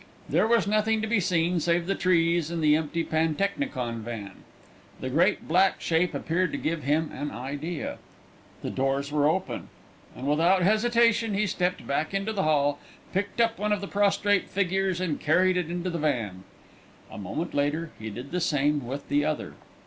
There 0.27 0.47
was 0.47 0.65
nothing 0.65 0.99
to 1.03 1.07
be 1.07 1.19
seen 1.19 1.59
save 1.59 1.85
the 1.85 1.93
trees 1.93 2.49
and 2.49 2.59
the 2.63 2.75
empty 2.75 3.03
pantechnicon 3.03 3.99
van. 3.99 4.31
The 4.99 5.11
great 5.11 5.47
black 5.47 5.79
shape 5.79 6.15
appeared 6.15 6.51
to 6.53 6.57
give 6.57 6.81
him 6.81 7.11
an 7.13 7.29
idea. 7.29 7.99
The 8.63 8.71
doors 8.71 9.11
were 9.11 9.29
open, 9.29 9.69
and 10.15 10.25
without 10.27 10.63
hesitation 10.63 11.35
he 11.35 11.45
stepped 11.45 11.85
back 11.85 12.15
into 12.15 12.33
the 12.33 12.41
hall, 12.41 12.79
picked 13.13 13.39
up 13.39 13.59
one 13.59 13.71
of 13.71 13.79
the 13.79 13.87
prostrate 13.87 14.49
figures, 14.49 14.99
and 14.99 15.21
carried 15.21 15.55
it 15.55 15.69
into 15.69 15.91
the 15.91 15.99
van; 15.99 16.45
a 17.11 17.19
moment 17.19 17.53
later 17.53 17.91
he 17.99 18.09
did 18.09 18.31
the 18.31 18.41
same 18.41 18.87
with 18.87 19.07
the 19.07 19.23
other. 19.23 19.53